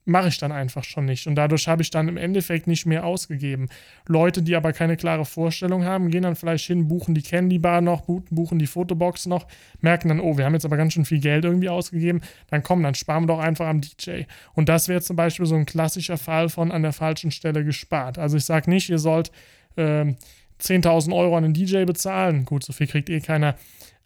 mache 0.08 0.28
ich 0.28 0.38
dann 0.38 0.52
einfach 0.52 0.84
schon 0.84 1.04
nicht. 1.04 1.26
Und 1.26 1.34
dadurch 1.34 1.68
habe 1.68 1.82
ich 1.82 1.90
dann 1.90 2.08
im 2.08 2.16
Endeffekt 2.16 2.66
nicht 2.66 2.86
mehr 2.86 3.04
ausgegeben. 3.04 3.68
Leute, 4.06 4.42
die 4.42 4.56
aber 4.56 4.72
keine 4.72 4.96
klare 4.96 5.24
Vorstellung 5.24 5.84
haben, 5.84 6.10
gehen 6.10 6.22
dann 6.22 6.34
vielleicht 6.34 6.66
hin, 6.66 6.88
buchen 6.88 7.14
die 7.14 7.22
Candy 7.22 7.58
Bar 7.58 7.82
noch, 7.82 8.02
buchen 8.30 8.58
die 8.58 8.66
Fotobox 8.66 9.26
noch, 9.26 9.46
merken 9.80 10.08
dann, 10.08 10.20
oh, 10.20 10.38
wir 10.38 10.46
haben 10.46 10.54
jetzt 10.54 10.64
aber 10.64 10.78
ganz 10.78 10.94
schön 10.94 11.04
viel 11.04 11.20
Geld 11.20 11.44
irgendwie 11.44 11.68
ausgegeben. 11.68 12.22
Dann 12.48 12.62
komm, 12.62 12.82
dann 12.82 12.94
sparen 12.94 13.24
wir 13.24 13.28
doch 13.28 13.38
einfach 13.38 13.66
am 13.66 13.82
DJ. 13.82 14.22
Und 14.54 14.68
das 14.68 14.88
wäre 14.88 15.02
zum 15.02 15.16
Beispiel 15.16 15.46
so 15.46 15.54
ein 15.54 15.66
klassischer 15.66 16.16
Fall 16.16 16.48
von 16.48 16.72
an 16.72 16.82
der 16.82 16.92
falschen 16.92 17.30
Stelle 17.30 17.62
gespart. 17.64 18.18
Also 18.18 18.38
ich 18.38 18.44
sage 18.44 18.70
nicht, 18.70 18.88
ihr 18.88 18.98
sollt 18.98 19.30
äh, 19.76 20.14
10.000 20.60 21.14
Euro 21.14 21.36
an 21.36 21.42
den 21.44 21.54
DJ 21.54 21.84
bezahlen. 21.84 22.46
Gut, 22.46 22.64
so 22.64 22.72
viel 22.72 22.86
kriegt 22.86 23.10
eh 23.10 23.20
keiner. 23.20 23.56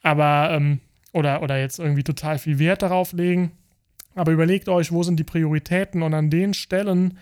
Aber, 0.03 0.51
ähm, 0.51 0.81
oder, 1.13 1.43
oder 1.43 1.61
jetzt 1.61 1.79
irgendwie 1.79 2.03
total 2.03 2.39
viel 2.39 2.59
Wert 2.59 2.83
darauf 2.83 3.13
legen 3.13 3.53
aber 4.15 4.33
überlegt 4.33 4.69
euch, 4.69 4.93
wo 4.93 5.03
sind 5.03 5.19
die 5.19 5.25
Prioritäten 5.25 6.03
und 6.03 6.15
an 6.15 6.31
den 6.31 6.55
Stellen 6.55 7.19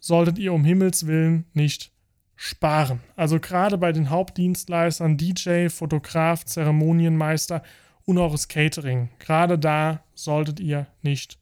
solltet 0.00 0.38
ihr 0.38 0.52
um 0.52 0.64
Himmels 0.64 1.06
Willen 1.06 1.46
nicht 1.52 1.92
sparen. 2.36 3.00
Also 3.16 3.40
gerade 3.40 3.78
bei 3.78 3.92
den 3.92 4.10
Hauptdienstleistern, 4.10 5.16
DJ, 5.16 5.68
Fotograf, 5.68 6.44
Zeremonienmeister 6.44 7.62
und 8.04 8.18
auch 8.18 8.32
das 8.32 8.48
Catering. 8.48 9.08
Gerade 9.18 9.58
da 9.58 10.02
solltet 10.14 10.60
ihr 10.60 10.86
nicht 11.02 11.38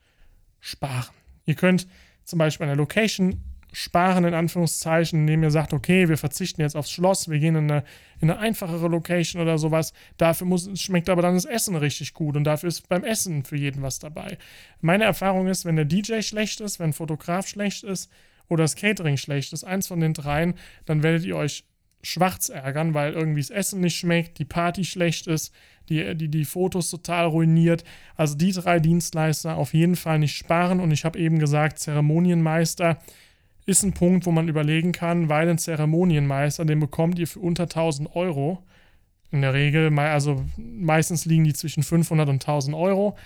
sparen. 0.61 1.15
Ihr 1.45 1.55
könnt 1.55 1.89
zum 2.25 2.39
Beispiel 2.39 2.65
an 2.65 2.71
der 2.71 2.77
Location 2.77 3.43
sparen, 3.73 4.25
in 4.25 4.35
Anführungszeichen, 4.35 5.21
indem 5.21 5.43
ihr 5.43 5.51
sagt, 5.51 5.73
okay, 5.73 6.09
wir 6.09 6.19
verzichten 6.19 6.61
jetzt 6.61 6.77
aufs 6.77 6.91
Schloss, 6.91 7.29
wir 7.29 7.39
gehen 7.39 7.57
in 7.57 7.71
eine, 7.71 7.85
in 8.21 8.31
eine 8.31 8.39
einfachere 8.39 8.89
Location 8.89 9.41
oder 9.41 9.59
sowas. 9.59 9.93
Dafür 10.19 10.47
muss, 10.47 10.69
schmeckt 10.79 11.09
aber 11.09 11.23
dann 11.23 11.35
das 11.35 11.47
Essen 11.47 11.75
richtig 11.75 12.13
gut 12.13 12.37
und 12.37 12.45
dafür 12.45 12.69
ist 12.69 12.89
beim 12.89 13.03
Essen 13.03 13.45
für 13.45 13.57
jeden 13.57 13.83
was 13.83 13.99
dabei. 13.99 14.37
Meine 14.81 15.05
Erfahrung 15.05 15.49
ist, 15.49 15.65
wenn 15.65 15.77
der 15.77 15.87
DJ 15.87 16.21
schlecht 16.21 16.61
ist, 16.61 16.79
wenn 16.79 16.93
Fotograf 16.93 17.49
schlecht 17.49 17.83
ist 17.83 18.11
oder 18.49 18.65
das 18.65 18.77
Catering 18.77 19.17
schlecht 19.17 19.53
ist, 19.55 19.65
eins 19.65 19.89
von 19.89 20.01
den 20.01 20.13
dreien, 20.13 20.55
dann 20.85 21.03
werdet 21.03 21.25
ihr 21.25 21.37
euch 21.37 21.65
schwarz 22.03 22.49
ärgern, 22.49 22.95
weil 22.95 23.13
irgendwie 23.13 23.41
das 23.41 23.51
Essen 23.51 23.81
nicht 23.81 23.97
schmeckt, 23.97 24.39
die 24.39 24.45
Party 24.45 24.85
schlecht 24.85 25.29
ist, 25.29 25.55
die, 25.89 26.15
die, 26.17 26.29
die 26.29 26.45
Fotos 26.45 26.91
total 26.91 27.27
ruiniert. 27.27 27.85
Also 28.17 28.37
die 28.37 28.53
drei 28.53 28.81
Dienstleister 28.81 29.57
auf 29.57 29.73
jeden 29.73 29.97
Fall 29.97 30.19
nicht 30.19 30.37
sparen 30.37 30.81
und 30.81 30.91
ich 30.91 31.05
habe 31.05 31.19
eben 31.19 31.39
gesagt, 31.39 31.79
Zeremonienmeister 31.79 32.99
ist 33.67 33.83
ein 33.83 33.93
Punkt, 33.93 34.27
wo 34.27 34.31
man 34.31 34.49
überlegen 34.49 34.93
kann, 34.93 35.29
weil 35.29 35.49
ein 35.49 35.59
Zeremonienmeister, 35.59 36.65
den 36.65 36.81
bekommt 36.81 37.19
ihr 37.19 37.27
für 37.27 37.41
unter 37.41 37.65
1000 37.65 38.15
Euro. 38.17 38.63
In 39.31 39.43
der 39.43 39.55
Regel, 39.55 39.97
also 39.99 40.45
meistens 40.57 41.25
liegen 41.25 41.45
die 41.45 41.55
zwischen 41.55 41.83
500 41.83 42.29
und 42.29 42.35
1000 42.43 42.77
Euro. 42.77 43.17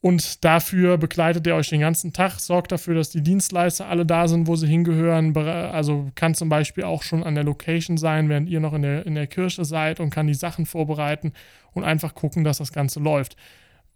Und 0.00 0.44
dafür 0.44 0.96
begleitet 0.96 1.46
er 1.48 1.56
euch 1.56 1.70
den 1.70 1.80
ganzen 1.80 2.12
Tag, 2.12 2.38
sorgt 2.38 2.70
dafür, 2.70 2.94
dass 2.94 3.10
die 3.10 3.22
Dienstleister 3.22 3.88
alle 3.88 4.06
da 4.06 4.28
sind, 4.28 4.46
wo 4.46 4.54
sie 4.54 4.68
hingehören. 4.68 5.36
Also 5.36 6.12
kann 6.14 6.34
zum 6.34 6.48
Beispiel 6.48 6.84
auch 6.84 7.02
schon 7.02 7.24
an 7.24 7.34
der 7.34 7.42
Location 7.42 7.96
sein, 7.96 8.28
während 8.28 8.48
ihr 8.48 8.60
noch 8.60 8.74
in 8.74 8.82
der, 8.82 9.06
in 9.06 9.16
der 9.16 9.26
Kirche 9.26 9.64
seid 9.64 9.98
und 9.98 10.10
kann 10.10 10.28
die 10.28 10.34
Sachen 10.34 10.66
vorbereiten 10.66 11.32
und 11.72 11.82
einfach 11.82 12.14
gucken, 12.14 12.44
dass 12.44 12.58
das 12.58 12.72
Ganze 12.72 13.00
läuft. 13.00 13.36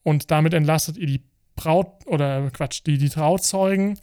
Und 0.02 0.32
damit 0.32 0.54
entlastet 0.54 0.96
ihr 0.96 1.06
die 1.06 1.22
Braut 1.54 2.04
oder 2.06 2.50
Quatsch, 2.50 2.82
die, 2.84 2.98
die 2.98 3.10
Trauzeugen 3.10 3.96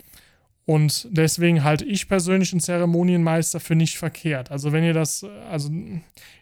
und 0.70 1.08
deswegen 1.10 1.64
halte 1.64 1.84
ich 1.84 2.08
persönlich 2.08 2.54
einen 2.54 2.60
Zeremonienmeister 2.60 3.60
für 3.60 3.74
nicht 3.74 3.98
verkehrt. 3.98 4.52
Also 4.52 4.72
wenn 4.72 4.84
ihr 4.84 4.94
das, 4.94 5.26
also 5.50 5.72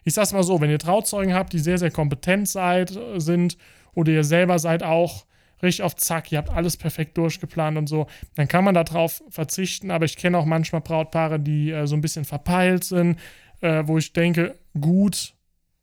ich 0.04 0.12
sag's 0.12 0.34
mal 0.34 0.42
so, 0.42 0.60
wenn 0.60 0.68
ihr 0.68 0.78
Trauzeugen 0.78 1.32
habt, 1.32 1.54
die 1.54 1.58
sehr, 1.58 1.78
sehr 1.78 1.90
kompetent 1.90 2.46
seid, 2.46 2.92
sind 3.16 3.56
oder 3.94 4.12
ihr 4.12 4.24
selber 4.24 4.58
seid 4.58 4.82
auch 4.82 5.24
richtig 5.62 5.82
auf 5.82 5.96
Zack, 5.96 6.30
ihr 6.30 6.36
habt 6.36 6.50
alles 6.50 6.76
perfekt 6.76 7.16
durchgeplant 7.16 7.78
und 7.78 7.86
so, 7.86 8.06
dann 8.34 8.48
kann 8.48 8.64
man 8.64 8.74
darauf 8.74 9.22
verzichten. 9.30 9.90
Aber 9.90 10.04
ich 10.04 10.18
kenne 10.18 10.36
auch 10.36 10.44
manchmal 10.44 10.82
Brautpaare, 10.82 11.40
die 11.40 11.70
äh, 11.70 11.86
so 11.86 11.96
ein 11.96 12.02
bisschen 12.02 12.26
verpeilt 12.26 12.84
sind, 12.84 13.18
äh, 13.62 13.84
wo 13.86 13.96
ich 13.96 14.12
denke, 14.12 14.56
gut, 14.78 15.32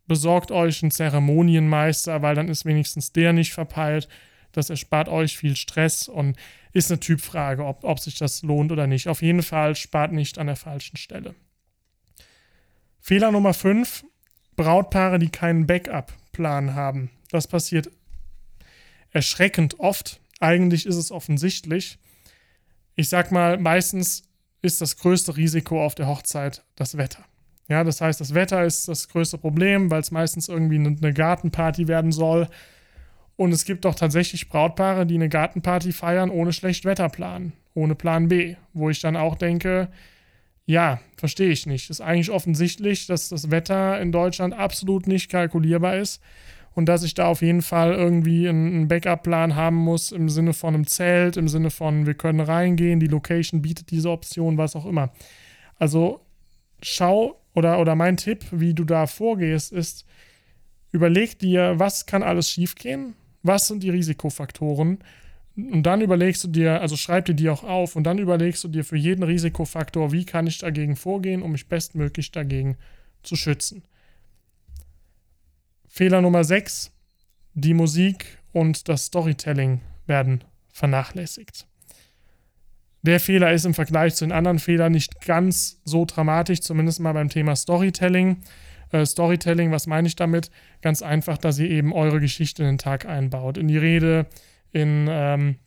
besorgt 0.06 0.52
euch 0.52 0.84
einen 0.84 0.92
Zeremonienmeister, 0.92 2.22
weil 2.22 2.36
dann 2.36 2.50
ist 2.50 2.64
wenigstens 2.64 3.12
der 3.12 3.34
nicht 3.34 3.54
verpeilt. 3.54 4.08
Das 4.52 4.70
erspart 4.70 5.10
euch 5.10 5.36
viel 5.36 5.56
Stress 5.56 6.08
und 6.08 6.38
ist 6.76 6.92
eine 6.92 7.00
Typfrage, 7.00 7.66
ob, 7.66 7.86
ob 7.86 8.00
sich 8.02 8.18
das 8.18 8.44
lohnt 8.44 8.70
oder 8.70 8.86
nicht. 8.86 9.08
Auf 9.08 9.22
jeden 9.22 9.44
Fall 9.44 9.78
spart 9.78 10.12
nicht 10.12 10.38
an 10.38 10.48
der 10.48 10.58
falschen 10.58 10.98
Stelle. 10.98 11.34
Fehler 13.00 13.32
Nummer 13.32 13.54
5. 13.54 14.04
Brautpaare, 14.58 15.18
die 15.18 15.30
keinen 15.30 15.68
Backup-Plan 15.68 16.76
haben. 16.76 17.12
Das 17.32 17.48
passiert 17.48 17.90
erschreckend 19.12 19.80
oft. 19.80 20.20
Eigentlich 20.42 20.86
ist 20.86 20.98
es 20.98 21.12
offensichtlich. 21.12 21.98
Ich 22.96 23.08
sag 23.08 23.32
mal, 23.32 23.58
meistens 23.58 24.24
ist 24.62 24.82
das 24.82 24.98
größte 24.98 25.38
Risiko 25.38 25.82
auf 25.82 25.96
der 25.96 26.08
Hochzeit 26.08 26.66
das 26.76 26.98
Wetter. 26.98 27.24
Ja, 27.70 27.86
das 27.86 28.02
heißt, 28.02 28.20
das 28.20 28.34
Wetter 28.34 28.66
ist 28.66 28.90
das 28.90 29.08
größte 29.08 29.38
Problem, 29.38 29.90
weil 29.90 30.02
es 30.02 30.12
meistens 30.12 30.50
irgendwie 30.50 30.76
eine 30.76 31.14
Gartenparty 31.14 31.88
werden 31.88 32.12
soll. 32.12 32.50
Und 33.38 33.52
es 33.52 33.66
gibt 33.66 33.86
doch 33.86 33.96
tatsächlich 33.96 34.50
Brautpaare, 34.50 35.06
die 35.06 35.16
eine 35.16 35.30
Gartenparty 35.30 35.92
feiern 35.92 36.30
ohne 36.30 36.54
Schlechtwetterplan, 36.54 37.54
ohne 37.74 37.96
Plan 37.96 38.30
B, 38.30 38.56
wo 38.74 38.90
ich 38.90 39.02
dann 39.02 39.18
auch 39.18 39.36
denke, 39.36 39.90
ja, 40.66 41.00
verstehe 41.18 41.50
ich 41.50 41.66
nicht. 41.66 41.90
Ist 41.90 42.02
eigentlich 42.02 42.32
offensichtlich, 42.32 43.08
dass 43.08 43.30
das 43.30 43.52
Wetter 43.52 44.00
in 44.00 44.12
Deutschland 44.12 44.54
absolut 44.54 45.08
nicht 45.08 45.30
kalkulierbar 45.30 45.98
ist 45.98 46.22
und 46.74 46.88
dass 46.88 47.04
ich 47.04 47.14
da 47.14 47.28
auf 47.28 47.42
jeden 47.42 47.62
Fall 47.62 47.94
irgendwie 47.94 48.48
einen 48.48 48.88
Backup-Plan 48.88 49.56
haben 49.56 49.76
muss 49.76 50.12
im 50.12 50.30
Sinne 50.30 50.54
von 50.54 50.74
einem 50.74 50.88
Zelt, 50.88 51.38
im 51.38 51.48
Sinne 51.48 51.72
von 51.72 52.06
wir 52.06 52.16
können 52.16 52.40
reingehen, 52.40 53.00
die 53.00 53.08
Location 53.08 53.62
bietet 53.62 53.92
diese 53.92 54.10
Option, 54.10 54.58
was 54.58 54.76
auch 54.76 54.86
immer. 54.86 55.12
Also 55.78 56.22
schau 56.82 57.42
oder, 57.54 57.80
oder 57.80 57.96
mein 57.96 58.18
Tipp, 58.18 58.46
wie 58.52 58.74
du 58.74 58.86
da 58.86 59.08
vorgehst, 59.08 59.72
ist, 59.72 60.06
überleg 60.92 61.38
dir, 61.38 61.76
was 61.78 62.06
kann 62.06 62.24
alles 62.24 62.50
schiefgehen 62.50 63.14
was 63.46 63.68
sind 63.68 63.84
die 63.84 63.90
Risikofaktoren? 63.90 65.00
Und 65.56 65.84
dann 65.84 66.02
überlegst 66.02 66.44
du 66.44 66.50
dir, 66.50 66.82
also 66.82 66.98
schreib 66.98 67.26
dir 67.26 67.34
die 67.34 67.50
auch 67.50 67.64
auf 67.64 67.96
und 67.96 68.04
dann 68.04 68.18
überlegst 68.18 68.64
du 68.64 68.68
dir 68.68 68.84
für 68.84 68.98
jeden 68.98 69.24
Risikofaktor, 69.24 70.12
wie 70.12 70.26
kann 70.26 70.48
ich 70.48 70.58
dagegen 70.58 70.96
vorgehen, 70.96 71.42
um 71.42 71.54
mich 71.54 71.68
bestmöglich 71.68 72.32
dagegen 72.32 72.76
zu 73.24 73.36
schützen. 73.36 73.84
Fehler 75.88 76.22
Nummer 76.22 76.44
6. 76.44 76.92
Die 77.54 77.74
Musik 77.74 78.38
und 78.52 78.90
das 78.90 79.06
Storytelling 79.06 79.80
werden 80.08 80.44
vernachlässigt. 80.74 81.68
Der 83.02 83.22
Fehler 83.22 83.54
ist 83.54 83.66
im 83.66 83.74
Vergleich 83.74 84.16
zu 84.16 84.26
den 84.26 84.32
anderen 84.34 84.60
Fehlern 84.60 84.92
nicht 84.92 85.22
ganz 85.22 85.80
so 85.86 86.06
dramatisch, 86.06 86.62
zumindest 86.62 87.00
mal 87.00 87.14
beim 87.14 87.30
Thema 87.30 87.56
Storytelling. 87.56 88.42
Äh, 88.96 89.06
Storytelling, 89.06 89.72
was 89.72 89.88
meine 89.88 90.08
ich 90.08 90.16
damit? 90.16 90.50
Ganz 90.82 91.02
einfach, 91.02 91.38
dass 91.38 91.60
ihr 91.60 91.70
eben 91.70 91.92
eure 91.92 92.22
Geschichte 92.22 92.64
in 92.64 92.70
den 92.70 92.78
Tag 92.78 93.06
einbaut. 93.06 93.58
In 93.58 93.68
die 93.68 93.78
Rede, 93.78 94.28
in, 94.72 95.08
ähm, 95.10 95.58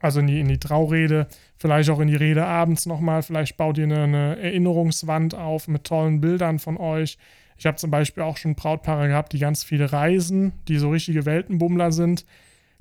also 0.00 0.18
in 0.18 0.26
die, 0.26 0.40
in 0.40 0.48
die 0.48 0.58
Traurede, 0.58 1.28
vielleicht 1.56 1.90
auch 1.90 2.00
in 2.00 2.08
die 2.08 2.16
Rede 2.16 2.44
abends 2.44 2.86
nochmal. 2.86 3.22
Vielleicht 3.22 3.56
baut 3.56 3.78
ihr 3.78 3.84
eine, 3.84 4.02
eine 4.02 4.38
Erinnerungswand 4.40 5.36
auf 5.36 5.68
mit 5.68 5.84
tollen 5.84 6.20
Bildern 6.20 6.58
von 6.58 6.76
euch. 6.76 7.18
Ich 7.56 7.66
habe 7.66 7.76
zum 7.76 7.92
Beispiel 7.92 8.24
auch 8.24 8.36
schon 8.36 8.56
Brautpaare 8.56 9.06
gehabt, 9.06 9.32
die 9.32 9.38
ganz 9.38 9.62
viele 9.62 9.92
reisen, 9.92 10.52
die 10.66 10.78
so 10.78 10.90
richtige 10.90 11.24
Weltenbummler 11.24 11.92
sind, 11.92 12.26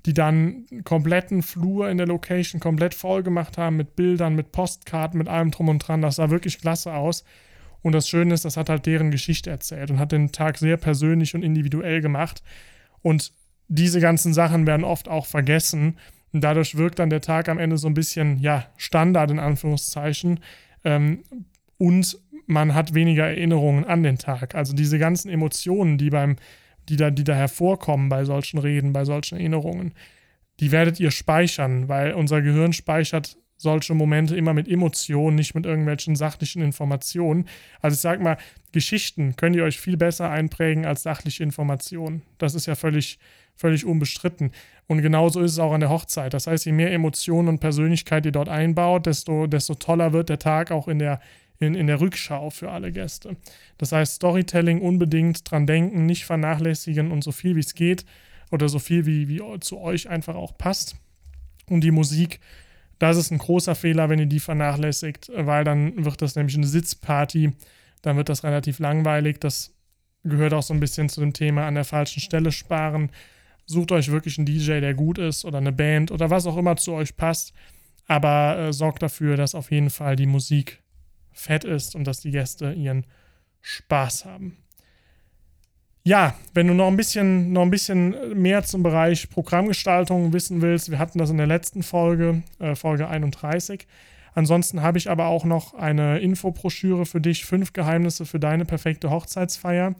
die 0.08 0.16
dann 0.16 0.66
kompletten 0.84 1.44
Flur 1.44 1.92
in 1.92 1.98
der 1.98 2.08
Location 2.08 2.60
komplett 2.60 2.96
voll 2.96 3.22
gemacht 3.22 3.60
haben 3.60 3.78
mit 3.78 3.96
Bildern, 3.96 4.34
mit 4.34 4.52
Postkarten, 4.52 5.20
mit 5.20 5.28
allem 5.28 5.52
drum 5.52 5.70
und 5.70 5.78
dran. 5.78 6.02
Das 6.02 6.16
sah 6.16 6.32
wirklich 6.32 6.60
klasse 6.60 6.96
aus. 6.96 7.24
Und 7.82 7.94
das 7.94 8.08
Schöne 8.08 8.34
ist, 8.34 8.46
das 8.46 8.58
hat 8.58 8.70
halt 8.70 8.86
deren 8.86 9.12
Geschichte 9.12 9.50
erzählt 9.50 9.90
und 9.90 10.00
hat 10.00 10.12
den 10.12 10.32
Tag 10.32 10.58
sehr 10.58 10.78
persönlich 10.78 11.34
und 11.36 11.44
individuell 11.44 12.02
gemacht. 12.02 12.44
Und 13.02 13.34
diese 13.68 14.00
ganzen 14.00 14.34
Sachen 14.34 14.68
werden 14.68 14.84
oft 14.84 15.08
auch 15.08 15.26
vergessen. 15.26 15.98
Und 16.34 16.44
dadurch 16.44 16.76
wirkt 16.78 17.00
dann 17.00 17.10
der 17.10 17.22
Tag 17.22 17.50
am 17.50 17.58
Ende 17.58 17.78
so 17.78 17.88
ein 17.88 17.94
bisschen, 17.94 18.40
ja, 18.40 18.66
Standard 18.78 19.32
in 19.32 19.40
Anführungszeichen. 19.40 20.40
Ähm, 20.84 21.24
und 21.78 22.20
man 22.46 22.74
hat 22.74 22.94
weniger 22.94 23.28
Erinnerungen 23.28 23.86
an 23.86 24.04
den 24.04 24.18
Tag. 24.18 24.56
Also 24.56 24.74
diese 24.74 25.00
ganzen 25.00 25.30
Emotionen, 25.30 25.98
die 25.98 26.10
beim, 26.10 26.36
die 26.90 26.98
da, 26.98 27.10
die 27.10 27.24
da 27.24 27.34
hervorkommen 27.34 28.10
bei 28.10 28.26
solchen 28.26 28.60
Reden, 28.60 28.94
bei 28.94 29.06
solchen 29.06 29.38
Erinnerungen, 29.38 29.94
die 30.60 30.72
werdet 30.72 31.00
ihr 31.00 31.12
speichern, 31.12 31.88
weil 31.88 32.14
unser 32.14 32.42
Gehirn 32.42 32.74
speichert 32.74 33.38
solche 33.62 33.94
Momente 33.94 34.36
immer 34.36 34.54
mit 34.54 34.68
Emotionen, 34.68 35.36
nicht 35.36 35.56
mit 35.56 35.66
irgendwelchen 35.66 36.16
sachlichen 36.16 36.62
Informationen. 36.62 37.48
Also 37.82 37.96
ich 37.96 38.02
sage 38.02 38.24
mal, 38.24 38.38
Geschichten 38.72 39.36
könnt 39.36 39.56
ihr 39.56 39.64
euch 39.64 39.80
viel 39.80 39.98
besser 39.98 40.30
einprägen 40.30 40.86
als 40.86 41.04
sachliche 41.04 41.44
Informationen. 41.44 42.24
Das 42.38 42.56
ist 42.56 42.66
ja 42.66 42.76
völlig, 42.76 43.20
völlig 43.56 43.86
unbestritten. 43.86 44.52
Und 44.88 45.02
genauso 45.02 45.42
ist 45.42 45.54
es 45.54 45.60
auch 45.60 45.74
an 45.74 45.82
der 45.82 45.90
Hochzeit. 45.90 46.34
Das 46.34 46.48
heißt, 46.48 46.66
je 46.66 46.72
mehr 46.72 46.92
Emotionen 46.92 47.48
und 47.48 47.60
Persönlichkeit 47.60 48.26
ihr 48.26 48.32
dort 48.32 48.50
einbaut, 48.50 49.06
desto, 49.06 49.48
desto 49.48 49.76
toller 49.76 50.14
wird 50.14 50.30
der 50.30 50.40
Tag 50.40 50.72
auch 50.72 50.88
in 50.88 51.00
der, 51.00 51.22
in, 51.60 51.76
in 51.76 51.88
der 51.88 52.02
Rückschau 52.02 52.50
für 52.50 52.72
alle 52.72 52.92
Gäste. 52.92 53.38
Das 53.78 53.92
heißt, 53.92 54.16
Storytelling 54.16 54.82
unbedingt 54.82 55.50
dran 55.50 55.68
denken, 55.68 56.06
nicht 56.06 56.26
vernachlässigen 56.26 57.12
und 57.12 57.24
so 57.24 57.32
viel 57.32 57.56
wie 57.56 57.62
es 57.62 57.76
geht 57.76 58.06
oder 58.50 58.68
so 58.68 58.80
viel 58.80 59.06
wie, 59.06 59.28
wie 59.28 59.42
zu 59.60 59.80
euch 59.80 60.10
einfach 60.10 60.36
auch 60.36 60.58
passt. 60.58 60.96
Und 61.70 61.82
die 61.82 61.92
Musik, 61.92 62.40
das 63.02 63.18
ist 63.18 63.32
ein 63.32 63.40
großer 63.40 63.74
Fehler, 63.74 64.10
wenn 64.10 64.20
ihr 64.20 64.28
die 64.28 64.40
vernachlässigt, 64.40 65.32
weil 65.36 65.64
dann 65.64 66.06
wird 66.06 66.22
das 66.22 66.36
nämlich 66.36 66.56
eine 66.56 66.68
Sitzparty, 66.68 67.52
dann 68.04 68.16
wird 68.16 68.30
das 68.30 68.44
relativ 68.44 68.78
langweilig. 68.78 69.40
Das 69.40 69.74
gehört 70.24 70.54
auch 70.54 70.62
so 70.62 70.76
ein 70.76 70.80
bisschen 70.80 71.10
zu 71.10 71.20
dem 71.20 71.34
Thema 71.34 71.66
an 71.66 71.74
der 71.74 71.84
falschen 71.84 72.20
Stelle 72.20 72.52
sparen. 72.52 73.10
Sucht 73.66 73.92
euch 73.92 74.12
wirklich 74.12 74.38
einen 74.38 74.46
DJ, 74.46 74.82
der 74.82 74.94
gut 74.94 75.18
ist 75.18 75.46
oder 75.46 75.58
eine 75.58 75.72
Band 75.72 76.12
oder 76.12 76.30
was 76.30 76.46
auch 76.46 76.58
immer 76.58 76.76
zu 76.76 76.94
euch 76.94 77.18
passt. 77.18 77.54
Aber 78.06 78.60
äh, 78.60 78.74
sorgt 78.74 79.02
dafür, 79.02 79.36
dass 79.36 79.56
auf 79.56 79.72
jeden 79.72 79.90
Fall 79.90 80.16
die 80.16 80.28
Musik 80.28 80.84
fett 81.32 81.64
ist 81.64 81.96
und 81.96 82.04
dass 82.04 82.20
die 82.20 82.32
Gäste 82.32 82.72
ihren 82.72 83.08
Spaß 83.62 84.26
haben. 84.26 84.58
Ja, 86.04 86.34
wenn 86.56 86.68
du 86.68 86.74
noch 86.74 86.88
ein 86.88 86.98
bisschen, 86.98 87.54
noch 87.54 87.62
ein 87.62 87.70
bisschen 87.70 88.40
mehr 88.40 88.64
zum 88.64 88.82
Bereich 88.82 89.30
Programmgestaltung 89.30 90.34
wissen 90.34 90.62
willst, 90.62 90.90
wir 90.90 90.98
hatten 90.98 91.20
das 91.20 91.30
in 91.30 91.38
der 91.38 91.46
letzten 91.46 91.84
Folge, 91.84 92.42
äh, 92.58 92.74
Folge 92.74 93.08
31. 93.08 93.86
Ansonsten 94.34 94.82
habe 94.82 94.98
ich 94.98 95.12
aber 95.12 95.28
auch 95.28 95.46
noch 95.46 95.76
eine 95.76 96.20
Infobroschüre 96.20 97.06
für 97.06 97.22
dich, 97.22 97.46
fünf 97.46 97.74
Geheimnisse 97.74 98.26
für 98.26 98.40
deine 98.40 98.66
perfekte 98.66 99.12
Hochzeitsfeier 99.12 99.94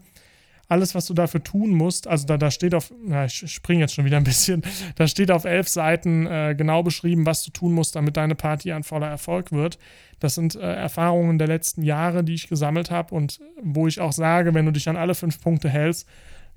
alles, 0.72 0.94
was 0.94 1.06
du 1.06 1.12
dafür 1.12 1.44
tun 1.44 1.70
musst, 1.70 2.08
also 2.08 2.26
da, 2.26 2.38
da 2.38 2.50
steht 2.50 2.74
auf, 2.74 2.92
na, 3.04 3.26
ich 3.26 3.52
springe 3.52 3.80
jetzt 3.80 3.94
schon 3.94 4.06
wieder 4.06 4.16
ein 4.16 4.24
bisschen, 4.24 4.62
da 4.96 5.06
steht 5.06 5.30
auf 5.30 5.44
elf 5.44 5.68
Seiten 5.68 6.26
äh, 6.26 6.54
genau 6.56 6.82
beschrieben, 6.82 7.26
was 7.26 7.44
du 7.44 7.50
tun 7.50 7.74
musst, 7.74 7.94
damit 7.94 8.16
deine 8.16 8.34
Party 8.34 8.72
ein 8.72 8.82
voller 8.82 9.08
Erfolg 9.08 9.52
wird. 9.52 9.78
Das 10.18 10.34
sind 10.34 10.54
äh, 10.54 10.60
Erfahrungen 10.60 11.38
der 11.38 11.48
letzten 11.48 11.82
Jahre, 11.82 12.24
die 12.24 12.32
ich 12.32 12.48
gesammelt 12.48 12.90
habe 12.90 13.14
und 13.14 13.40
wo 13.62 13.86
ich 13.86 14.00
auch 14.00 14.12
sage, 14.12 14.54
wenn 14.54 14.64
du 14.64 14.72
dich 14.72 14.88
an 14.88 14.96
alle 14.96 15.14
fünf 15.14 15.42
Punkte 15.42 15.68
hältst, 15.68 16.08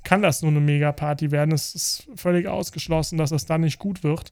kann 0.05 0.21
das 0.21 0.41
nur 0.41 0.51
eine 0.51 0.61
Mega-Party 0.61 1.31
werden. 1.31 1.51
Es 1.51 1.75
ist 1.75 2.07
völlig 2.15 2.47
ausgeschlossen, 2.47 3.17
dass 3.17 3.31
es 3.31 3.45
dann 3.45 3.59
nicht 3.61 3.79
gut 3.79 4.03
wird. 4.03 4.31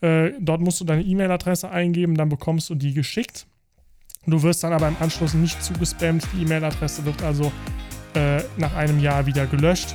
Äh, 0.00 0.32
dort 0.40 0.60
musst 0.60 0.80
du 0.80 0.84
deine 0.84 1.02
E-Mail-Adresse 1.02 1.70
eingeben, 1.70 2.16
dann 2.16 2.28
bekommst 2.28 2.68
du 2.70 2.74
die 2.74 2.92
geschickt. 2.92 3.46
Du 4.26 4.42
wirst 4.42 4.64
dann 4.64 4.72
aber 4.72 4.88
im 4.88 4.96
Anschluss 4.98 5.34
nicht 5.34 5.62
zugespammt. 5.62 6.26
Die 6.34 6.42
E-Mail-Adresse 6.42 7.04
wird 7.04 7.22
also 7.22 7.52
äh, 8.14 8.42
nach 8.56 8.74
einem 8.74 8.98
Jahr 8.98 9.26
wieder 9.26 9.46
gelöscht. 9.46 9.94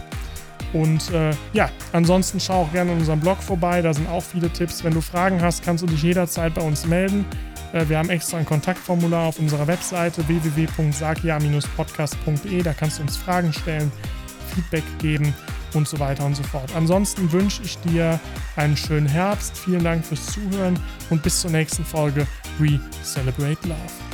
Und 0.74 1.12
äh, 1.12 1.32
ja, 1.54 1.70
ansonsten 1.92 2.40
schau 2.40 2.62
auch 2.62 2.72
gerne 2.72 2.94
in 2.94 3.00
unserem 3.00 3.20
Blog 3.20 3.44
vorbei. 3.44 3.82
Da 3.82 3.94
sind 3.94 4.08
auch 4.08 4.24
viele 4.24 4.50
Tipps. 4.50 4.86
Wenn 4.86 4.94
du 4.94 5.02
Fragen 5.02 5.42
hast, 5.42 5.64
kannst 5.64 5.84
du 5.84 5.88
dich 5.88 6.02
jederzeit 6.02 6.54
bei 6.54 6.62
uns 6.62 6.86
melden. 6.86 7.26
Äh, 7.74 7.90
wir 7.90 7.98
haben 7.98 8.10
extra 8.10 8.38
ein 8.38 8.46
Kontaktformular 8.46 9.28
auf 9.28 9.38
unserer 9.38 9.68
Webseite 9.68 10.26
www.sagia-podcast.de. 10.28 12.64
Da 12.64 12.74
kannst 12.74 13.00
du 13.00 13.02
uns 13.04 13.18
Fragen 13.18 13.52
stellen, 13.52 13.92
Feedback 14.56 14.86
geben 15.00 15.34
und 15.74 15.88
so 15.88 16.00
weiter 16.00 16.26
und 16.26 16.36
so 16.36 16.44
fort. 16.44 16.72
Ansonsten 16.76 17.32
wünsche 17.32 17.64
ich 17.64 17.78
dir 17.80 18.20
einen 18.56 18.78
schönen 18.78 19.08
Herbst. 19.08 19.58
Vielen 19.58 19.84
Dank 19.84 20.06
fürs 20.06 20.26
Zuhören 20.28 20.80
und 21.10 21.24
bis 21.24 21.42
zur 21.42 21.52
nächsten 21.52 21.86
Folge. 21.86 22.28
We 22.60 22.80
Celebrate 23.04 23.68
Love. 23.68 24.11